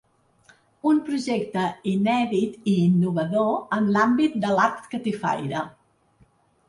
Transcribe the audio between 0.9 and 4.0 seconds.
“Un projecte inèdit i innovador en